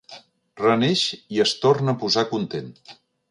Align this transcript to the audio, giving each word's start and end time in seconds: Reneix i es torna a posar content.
Reneix 0.61 1.03
i 1.37 1.43
es 1.45 1.53
torna 1.67 1.95
a 1.97 2.01
posar 2.05 2.25
content. 2.35 2.73